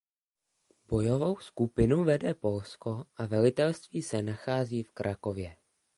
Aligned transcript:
Bojovou 0.87 1.37
skupinu 1.39 2.03
vede 2.03 2.33
Polsko 2.33 3.05
a 3.17 3.25
velitelství 3.25 4.01
se 4.03 4.21
nachází 4.21 4.83
v 4.83 4.91
Krakově. 4.91 5.57